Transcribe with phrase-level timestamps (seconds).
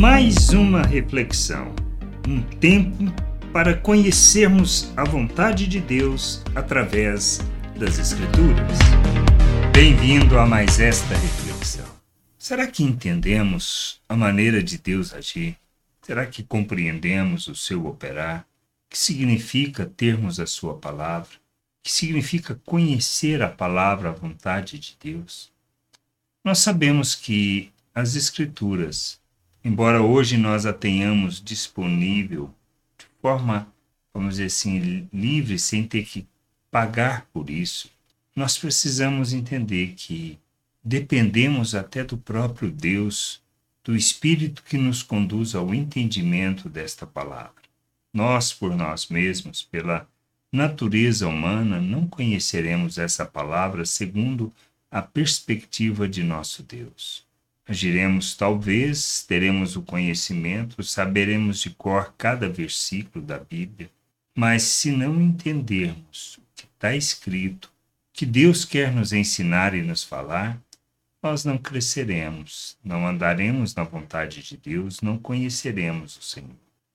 [0.00, 1.74] mais uma reflexão,
[2.26, 3.04] um tempo
[3.52, 7.40] para conhecermos a vontade de Deus através
[7.78, 8.78] das Escrituras.
[9.74, 11.84] Bem-vindo a mais esta reflexão.
[12.38, 15.54] Será que entendemos a maneira de Deus agir?
[16.00, 18.46] Será que compreendemos o seu operar?
[18.86, 21.36] O que significa termos a sua palavra?
[21.36, 25.52] O que significa conhecer a palavra, a vontade de Deus?
[26.42, 29.19] Nós sabemos que as Escrituras
[29.64, 32.52] embora hoje nós a tenhamos disponível
[32.98, 33.66] de forma,
[34.12, 36.26] vamos dizer assim, livre, sem ter que
[36.70, 37.90] pagar por isso,
[38.34, 40.38] nós precisamos entender que
[40.82, 43.42] dependemos até do próprio Deus,
[43.84, 47.60] do Espírito que nos conduz ao entendimento desta palavra.
[48.12, 50.08] Nós, por nós mesmos, pela
[50.52, 54.52] natureza humana, não conheceremos essa palavra segundo
[54.90, 57.24] a perspectiva de nosso Deus.
[57.70, 63.88] Agiremos talvez, teremos o conhecimento, saberemos de cor cada versículo da Bíblia,
[64.34, 67.72] mas se não entendermos o que está escrito,
[68.12, 70.60] que Deus quer nos ensinar e nos falar,
[71.22, 76.50] nós não cresceremos, não andaremos na vontade de Deus, não conheceremos o Senhor.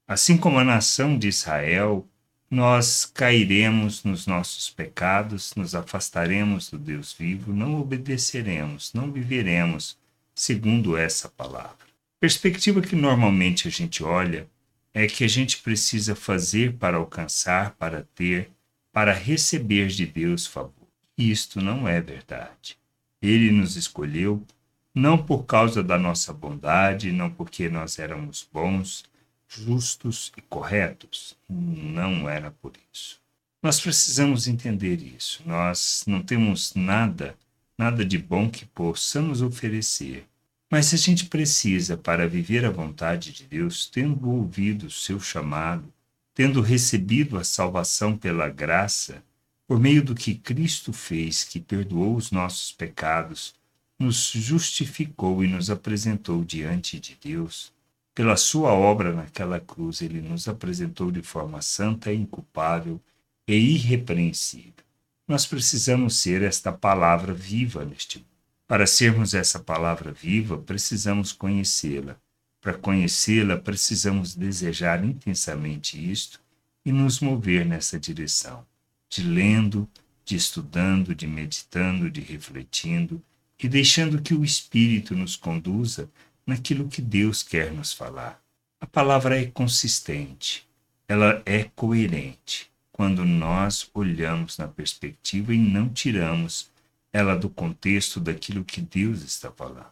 [0.05, 2.05] Assim como a nação de Israel,
[2.51, 9.97] nós cairemos nos nossos pecados, nos afastaremos do Deus vivo, não obedeceremos, não viveremos
[10.35, 11.85] segundo essa palavra.
[12.19, 14.47] Perspectiva que normalmente a gente olha
[14.93, 18.49] é que a gente precisa fazer para alcançar, para ter,
[18.91, 20.87] para receber de Deus favor.
[21.17, 22.77] Isto não é verdade.
[23.21, 24.45] Ele nos escolheu
[24.93, 29.03] não por causa da nossa bondade, não porque nós éramos bons,
[29.47, 31.35] justos e corretos.
[31.49, 33.19] Não era por isso.
[33.61, 35.41] Nós precisamos entender isso.
[35.45, 37.35] Nós não temos nada
[37.77, 40.27] nada de bom que possamos oferecer.
[40.71, 45.93] Mas a gente precisa, para viver a vontade de Deus, tendo ouvido o seu chamado,
[46.33, 49.23] tendo recebido a salvação pela graça,
[49.67, 53.55] por meio do que Cristo fez, que perdoou os nossos pecados,
[53.97, 57.73] nos justificou e nos apresentou diante de Deus.
[58.13, 63.01] Pela sua obra naquela cruz, ele nos apresentou de forma santa, inculpável
[63.47, 64.84] e irrepreensível.
[65.27, 68.29] Nós precisamos ser esta palavra viva neste mundo.
[68.67, 72.15] Para sermos essa palavra viva, precisamos conhecê-la.
[72.61, 76.39] Para conhecê-la, precisamos desejar intensamente isto
[76.85, 78.63] e nos mover nessa direção,
[79.09, 79.89] de lendo,
[80.23, 83.19] de estudando, de meditando, de refletindo
[83.57, 86.07] e deixando que o Espírito nos conduza
[86.45, 88.39] naquilo que Deus quer nos falar.
[88.79, 90.67] A palavra é consistente,
[91.07, 96.69] ela é coerente quando nós olhamos na perspectiva e não tiramos
[97.11, 99.91] ela do contexto daquilo que Deus está falando.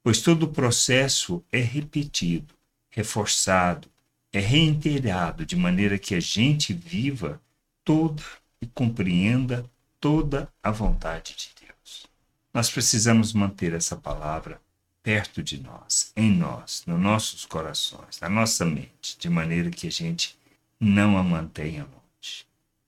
[0.00, 2.54] Pois todo o processo é repetido,
[2.88, 3.88] reforçado,
[4.32, 7.40] é reiterado de maneira que a gente viva
[7.84, 8.22] toda
[8.62, 9.68] e compreenda
[9.98, 12.06] toda a vontade de Deus.
[12.54, 14.60] Nós precisamos manter essa palavra
[15.02, 19.90] perto de nós, em nós, nos nossos corações, na nossa mente, de maneira que a
[19.90, 20.38] gente
[20.78, 22.05] não a mantenha longe.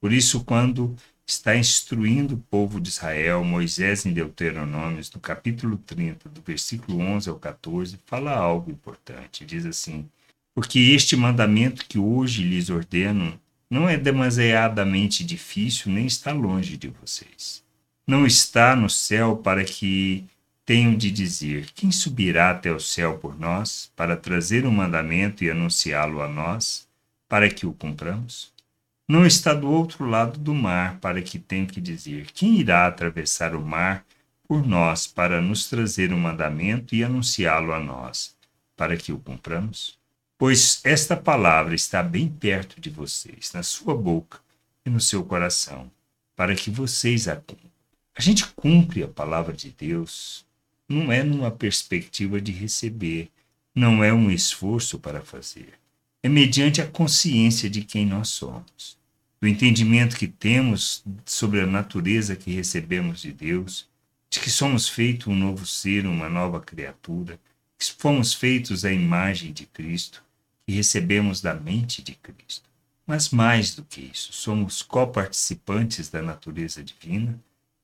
[0.01, 6.29] Por isso, quando está instruindo o povo de Israel, Moisés em Deuteronômios, no capítulo 30,
[6.29, 9.45] do versículo 11 ao 14, fala algo importante.
[9.45, 10.09] Diz assim:
[10.55, 13.39] Porque este mandamento que hoje lhes ordeno
[13.71, 17.63] não é demasiadamente difícil, nem está longe de vocês.
[18.07, 20.25] Não está no céu para que
[20.65, 25.51] tenham de dizer: Quem subirá até o céu por nós, para trazer o mandamento e
[25.51, 26.89] anunciá-lo a nós,
[27.29, 28.51] para que o cumpramos?
[29.09, 33.55] Não está do outro lado do mar, para que tenha que dizer: Quem irá atravessar
[33.55, 34.05] o mar
[34.47, 38.37] por nós para nos trazer o um mandamento e anunciá-lo a nós,
[38.77, 39.99] para que o cumpramos?
[40.37, 44.39] Pois esta palavra está bem perto de vocês, na sua boca
[44.85, 45.91] e no seu coração,
[46.37, 47.73] para que vocês a cumprem.
[48.15, 50.47] A gente cumpre a palavra de Deus
[50.89, 53.31] não é numa perspectiva de receber,
[53.75, 55.75] não é um esforço para fazer.
[56.23, 58.98] É mediante a consciência de quem nós somos
[59.41, 63.89] do entendimento que temos sobre a natureza que recebemos de Deus,
[64.29, 67.39] de que somos feitos um novo ser, uma nova criatura,
[67.79, 70.23] que fomos feitos à imagem de Cristo
[70.67, 72.69] e recebemos da mente de Cristo.
[73.07, 77.39] Mas mais do que isso, somos coparticipantes da natureza divina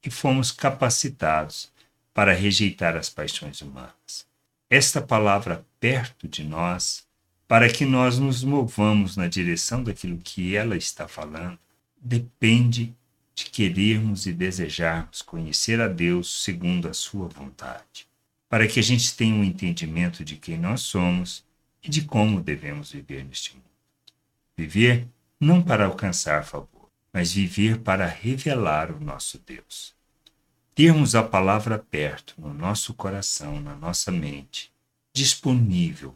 [0.04, 1.72] e fomos capacitados
[2.12, 4.26] para rejeitar as paixões humanas.
[4.68, 7.03] Esta palavra perto de nós
[7.46, 11.58] para que nós nos movamos na direção daquilo que ela está falando,
[12.00, 12.94] depende
[13.34, 18.06] de querermos e desejarmos conhecer a Deus segundo a sua vontade.
[18.48, 21.44] Para que a gente tenha um entendimento de quem nós somos
[21.82, 23.64] e de como devemos viver neste mundo.
[24.56, 25.06] Viver
[25.38, 29.92] não para alcançar favor, mas viver para revelar o nosso Deus.
[30.74, 34.72] Termos a palavra perto, no nosso coração, na nossa mente,
[35.12, 36.14] disponível,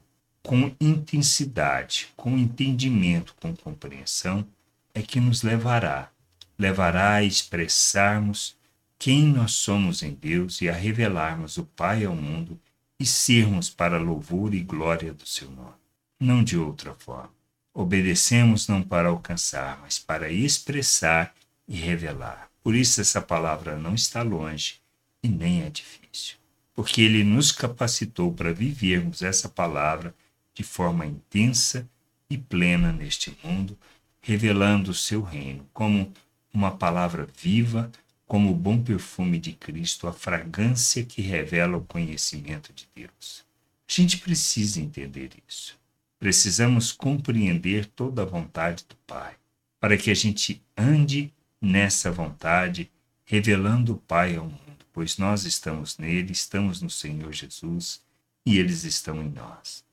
[0.48, 4.46] com intensidade, com entendimento, com compreensão,
[4.94, 6.10] é que nos levará,
[6.58, 8.56] levará a expressarmos
[8.98, 12.58] quem nós somos em Deus e a revelarmos o Pai ao mundo
[12.98, 15.76] e sermos para louvor e glória do seu nome.
[16.18, 17.34] Não de outra forma.
[17.74, 21.34] Obedecemos não para alcançar, mas para expressar
[21.68, 22.48] e revelar.
[22.62, 24.76] Por isso essa palavra não está longe
[25.22, 26.36] e nem é difícil,
[26.74, 30.14] porque ele nos capacitou para vivermos essa palavra
[30.58, 31.88] de forma intensa
[32.28, 33.78] e plena neste mundo,
[34.20, 36.12] revelando o seu reino como
[36.52, 37.92] uma palavra viva,
[38.26, 43.44] como o bom perfume de Cristo, a fragrância que revela o conhecimento de Deus.
[43.88, 45.78] A gente precisa entender isso.
[46.18, 49.36] Precisamos compreender toda a vontade do Pai,
[49.78, 52.90] para que a gente ande nessa vontade,
[53.24, 58.02] revelando o Pai ao mundo, pois nós estamos nele, estamos no Senhor Jesus
[58.44, 59.86] e eles estão em nós.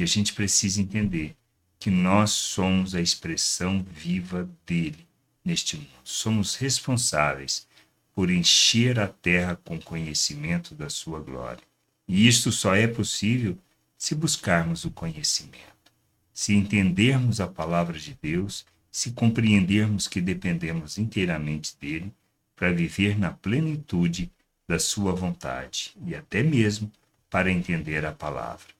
[0.00, 1.36] E a gente precisa entender
[1.78, 5.06] que nós somos a expressão viva dele
[5.44, 5.90] neste mundo.
[6.02, 7.68] Somos responsáveis
[8.14, 11.62] por encher a terra com conhecimento da sua glória.
[12.08, 13.58] E isto só é possível
[13.98, 15.92] se buscarmos o conhecimento,
[16.32, 22.10] se entendermos a palavra de Deus, se compreendermos que dependemos inteiramente dele
[22.56, 24.32] para viver na plenitude
[24.66, 26.90] da sua vontade e até mesmo
[27.28, 28.79] para entender a palavra.